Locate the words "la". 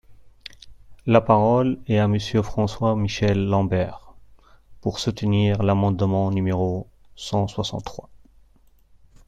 1.05-1.21